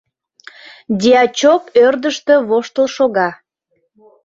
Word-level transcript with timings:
Дьячок 0.99 1.63
ӧрдыжтӧ 1.85 2.35
воштыл 2.47 2.87
шога. 2.95 3.29